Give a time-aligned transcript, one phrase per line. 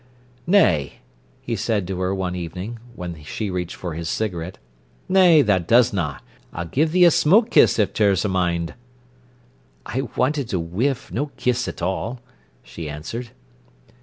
[0.47, 0.93] "Nay,"
[1.43, 4.57] he said to her one evening, when she reached for his cigarette.
[5.07, 6.21] "Nay, tha doesna.
[6.51, 8.73] I'll gi'e thee a smoke kiss if ter's a mind."
[9.85, 12.19] "I wanted a whiff, no kiss at all,"
[12.63, 13.29] she answered.